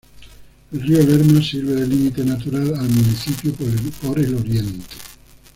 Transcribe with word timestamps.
El 0.71 0.81
río 0.81 0.97
Lerma 1.03 1.43
sirve 1.43 1.73
de 1.75 1.85
límite 1.85 2.23
natural 2.25 2.73
al 2.73 2.89
municipio 2.89 3.53
por 4.01 4.17
el 4.19 4.33
oriente. 4.33 4.83